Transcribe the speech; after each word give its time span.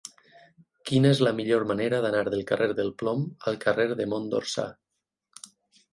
Quina 0.89 1.11
és 1.15 1.19
la 1.27 1.33
millor 1.41 1.65
manera 1.73 1.99
d'anar 2.07 2.23
del 2.35 2.43
carrer 2.53 2.71
del 2.81 2.91
Plom 3.03 3.23
al 3.53 3.61
carrer 3.67 3.89
de 4.03 4.11
Mont 4.15 4.29
d'Orsà? 4.33 4.71